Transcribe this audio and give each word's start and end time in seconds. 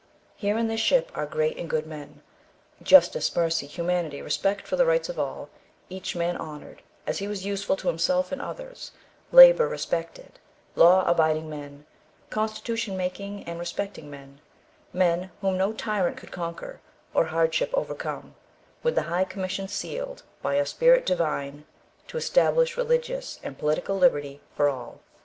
Here 0.35 0.57
in 0.57 0.67
this 0.67 0.79
ship 0.81 1.11
are 1.13 1.27
great 1.27 1.57
and 1.57 1.69
good 1.69 1.85
men. 1.85 2.23
Justice, 2.81 3.35
mercy, 3.35 3.67
humanity, 3.67 4.19
respect 4.23 4.65
for 4.65 4.75
the 4.75 4.87
rights 4.87 5.09
of 5.09 5.19
all; 5.19 5.47
each 5.91 6.15
man 6.15 6.35
honoured, 6.37 6.81
as 7.05 7.19
he 7.19 7.27
was 7.27 7.45
useful 7.45 7.75
to 7.75 7.87
himself 7.87 8.31
and 8.31 8.41
others; 8.41 8.93
labour 9.31 9.67
respected, 9.67 10.39
law 10.75 11.05
abiding 11.07 11.47
men, 11.51 11.85
constitution 12.31 12.97
making 12.97 13.43
and 13.43 13.59
respecting 13.59 14.09
men; 14.09 14.41
men, 14.91 15.29
whom 15.41 15.55
no 15.55 15.71
tyrant 15.71 16.17
could 16.17 16.31
conquer, 16.31 16.79
or 17.13 17.25
hardship 17.25 17.69
overcome, 17.75 18.33
with 18.81 18.95
the 18.95 19.03
high 19.03 19.23
commission 19.23 19.67
sealed 19.67 20.23
by 20.41 20.55
a 20.55 20.65
Spirit 20.65 21.05
divine, 21.05 21.63
to 22.07 22.17
establish 22.17 22.75
religious 22.75 23.39
and 23.43 23.59
political 23.59 23.97
liberty 23.99 24.41
for 24.55 24.67
all. 24.67 24.99